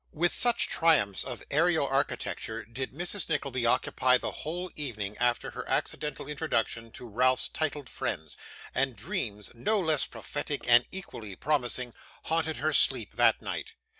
With 0.13 0.33
such 0.33 0.67
triumphs 0.67 1.23
of 1.23 1.43
aerial 1.51 1.85
architecture 1.87 2.65
did 2.65 2.91
Mrs. 2.91 3.29
Nickleby 3.29 3.67
occupy 3.67 4.17
the 4.17 4.31
whole 4.31 4.71
evening 4.75 5.15
after 5.19 5.51
her 5.51 5.63
accidental 5.69 6.27
introduction 6.27 6.89
to 6.93 7.05
Ralph's 7.05 7.47
titled 7.47 7.87
friends; 7.87 8.35
and 8.73 8.95
dreams, 8.95 9.51
no 9.53 9.79
less 9.79 10.07
prophetic 10.07 10.63
and 10.67 10.87
equally 10.91 11.35
promising, 11.35 11.93
haunted 12.23 12.57
her 12.57 12.73
sleep 12.73 13.13
that 13.17 13.43
night. 13.43 13.75